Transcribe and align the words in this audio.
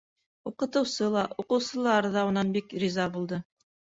Уҡытыусы 0.51 1.09
ла, 1.15 1.25
уҡыусылар 1.43 2.09
ҙа 2.17 2.25
унан 2.31 2.51
бик 2.57 2.75
риза 2.85 3.09
булды. 3.19 3.43